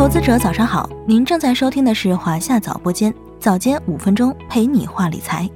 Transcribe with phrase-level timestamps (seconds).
[0.00, 5.46] 投资者早上好，您正在收听的是华夏早播间，早间五分钟陪你话理财。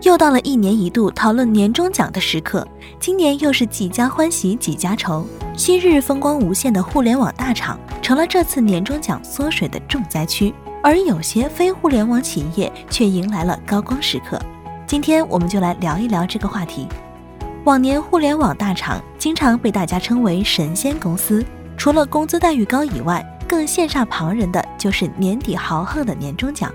[0.00, 2.66] 又到了一年一度讨论年终奖的时刻，
[2.98, 5.26] 今年又是几家欢喜几家愁。
[5.54, 14.40] 昔日风光无限的互联网大厂，成了这次年终奖缩水的重灾区，而有些非互联网企业却迎来了高光时刻。
[14.86, 16.88] 今天我们就来聊一聊这个话题。
[17.64, 21.44] 往年互联网大厂经常被大家称为神仙公司，
[21.76, 23.22] 除了工资待遇高以外，
[23.56, 26.70] 更羡煞旁人的就是年底豪横的年终奖。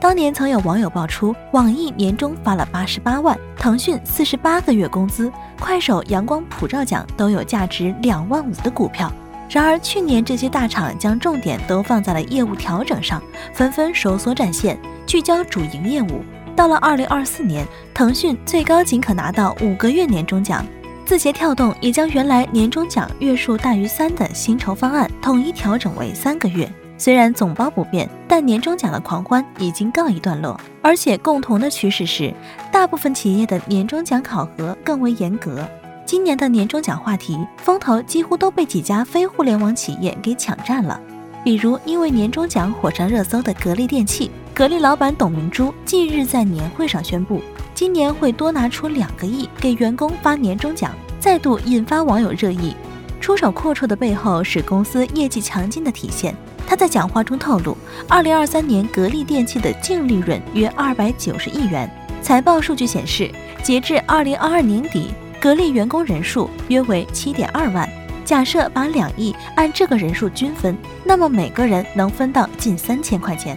[0.00, 9.12] 当年曾有网友爆出，网易年终发了八十八万，腾讯四十八个月工资，快手阳光普照奖都有价值两万五的股票。
[9.50, 13.22] 然而去年这些大厂将重点都放在了业务调整上，
[13.52, 16.22] 纷纷收缩战线，聚焦主营业务。
[16.56, 20.64] 到了二零二四年，腾讯最高仅可拿到五个月年终奖。
[21.04, 26.66] 字节跳动也将原来年终奖月数大于三的薪酬方案统一调整为三个月。
[26.96, 30.58] 虽然总包不变，但年终奖的狂欢已经告一段落。
[30.80, 32.32] 而且共同的趋势是，
[32.72, 35.68] 大部分企业的年终奖考核更为严格。
[36.06, 40.98] 今年的年终奖话题风头几乎都被几家非互联网企业给抢占了。
[41.44, 47.42] 比如，因为年终奖火上热搜的格力电器，格力老板董明珠近日在年会上宣布，
[47.74, 52.72] 今年会多拿出两个亿给员工发年终奖，再度引发网友热议。
[53.20, 56.32] 出手阔绰的背后是公司业绩强劲的体现。
[56.68, 57.76] 他在讲话中透露，
[58.08, 61.90] 二零二三年格力电器的净利润约二百九十亿元。
[62.22, 63.28] 财报数据显示，
[63.60, 67.88] 截至二零二二年底，格力员工人数约为七点二万。
[68.24, 73.56] 假设把两亿按这个人数均分，那么每个人能分到近三千块钱。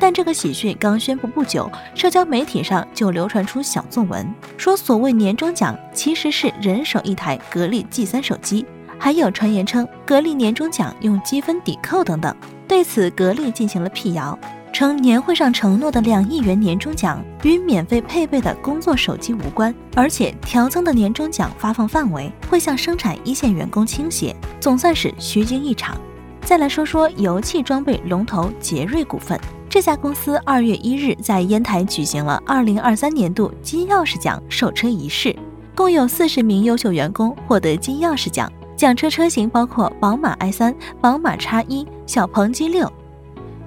[0.00, 8.64] 但这个喜讯刚宣布不久，社交媒体上就流传出小作文，说所谓年终奖其实是人手一台格力 G 三手机，
[8.98, 12.34] 还有传言称格力年终奖用积分抵扣等等。
[12.66, 14.38] 对此，格力进行了辟谣。
[14.70, 25.96] 称年会上承诺的两亿元年终奖与免费配备的工作手机无关，而且调增的年终奖发放范围会向生产一线员工倾斜，总算是虚惊一场。
[26.44, 29.40] 再来说说油气装备龙头杰瑞股份，
[29.70, 35.36] 这家公司二月一日在烟台举行了二零二三年度金钥匙奖授车仪式，
[35.74, 42.90] 共有四十名优秀员工获得金钥匙奖，奖车车型包括宝马 i 三、宝马 X 一、小鹏 G 六。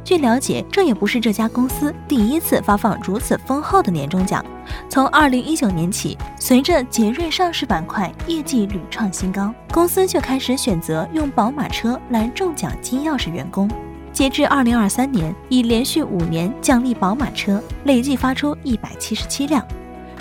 [0.04, 4.44] 据了解，这也不是这家公司第一次发放如此丰厚的年终奖。
[4.90, 13.70] 从二零一九年起，随着捷瑞上市板块业绩屡创新高，公司就开始选择用宝马车来中奖金钥匙员工。
[14.14, 19.66] 截至二零二三年，已连续五年奖励宝马车，累计发出一百七十七辆。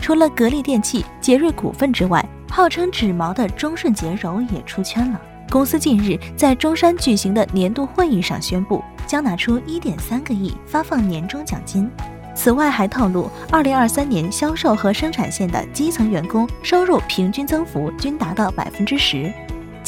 [0.01, 5.21] 除了格力电器、杰瑞股份之外，号称纸毛的中顺洁柔也出圈了。
[5.51, 8.83] 公司近日在中山举行的年度会议上宣布。
[9.11, 11.91] 将拿出一点三个亿发放年终奖金。
[12.33, 19.33] 此外，还透露，二零二三年销售和生产线的基层员工收入平均增幅均达到百分之十。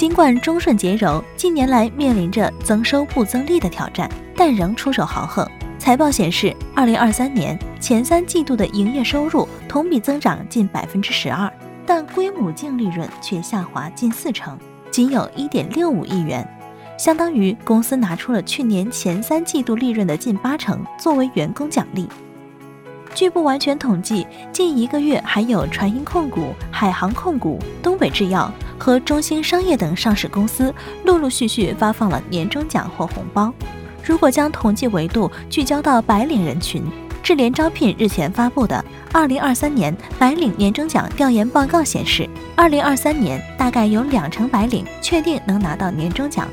[0.02, 5.48] 尽管中顺洁柔近年来面临着增收不增利的挑战，但仍出手豪横。
[5.78, 11.48] 财报显示，二零二三年前三季度的营业收入同比增长近百分之十二，
[11.86, 14.58] 但归母净利润却下滑近四成，
[14.90, 16.44] 仅有一点六五亿元。
[16.98, 22.08] 相当于公司拿出了去年前三季度利润的近八成作为员工奖励。
[23.14, 28.50] 据不完全统计，近一个月还有传音控股、海航控股、东北制药
[28.82, 33.54] 和中兴商业等上市公司陆陆续续发放了年终奖或红包。
[34.02, 36.82] 如果将统计维度聚焦到白领人群，
[37.22, 46.48] 智联招聘日前发布的《二零二三年白领年终奖调研报告》显示，二零二三年大概有两成白领确定能拿到年终奖。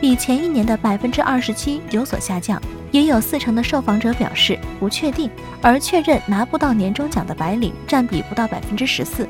[0.00, 2.58] 比前一年的百分之二十七有所下降，
[2.92, 5.28] 也有四成的受访者表示不确定，
[5.60, 9.28] 而确认拿不到年终奖的白领占比不到百分之十四。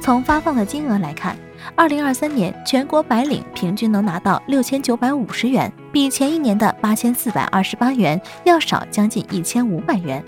[0.00, 1.36] 从发放的金额来看，
[1.74, 10.22] 二零二三年全国白领平均能拿到六千九百五十元，比前一年的八千四百二十八元要少将近一千五百元。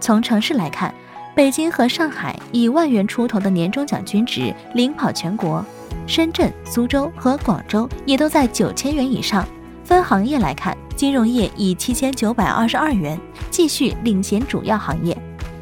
[0.00, 0.94] 从城市来看，
[1.34, 5.64] 北京和上海以万元出头的年终奖均值领跑全国。
[6.06, 9.46] 深圳、苏州和广州也都在九千元以上。
[9.84, 13.18] 分行业来看，金融业以七千九百二十二元
[13.50, 15.16] 继续领衔主要行业，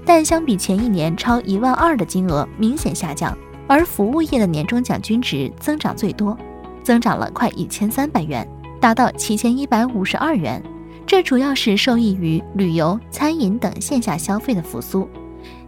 [0.05, 3.37] 但相比前一年超一万二的金额明显下降。
[3.71, 6.37] 而服务业的年终奖均值增长最多，
[6.83, 8.45] 增长了快一千三百元，
[8.81, 10.61] 达到七千一百五十二元。
[11.07, 15.09] 这主要是受益于旅游、餐饮等线下消费的复苏，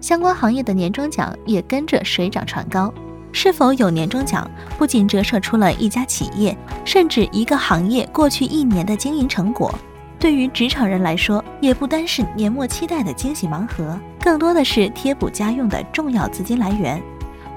[0.01, 2.93] 相关行业的年终奖也跟着水涨船高。
[3.31, 9.73] 是否有年终奖，不仅折射出了一家企业，甚至一个行业过去一年的经营成果。
[10.19, 17.01] 对于职场人来说，也不单是年末期待的惊喜盲盒，更多的是贴补家用的重要资金来源。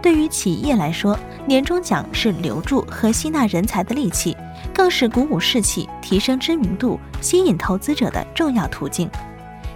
[0.05, 1.17] 对于企业来说，
[1.47, 4.37] 年终奖是留住和吸纳人才的利器，
[4.71, 9.09] 更是鼓舞士气、提升知名度、吸引投资者的重要途径。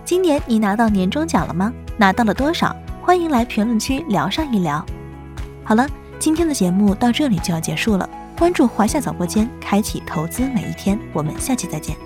[0.06, 1.74] 今年你拿到年终奖了吗？
[1.98, 2.76] 拿到了多少？
[3.02, 4.86] 欢迎来评论区聊上一聊。
[5.64, 5.90] 好了，
[6.20, 8.08] 今天的节目到这里就要结束了。
[8.38, 11.00] 关注华夏早播间，开启投资每一天。
[11.12, 11.98] 我们下期再见。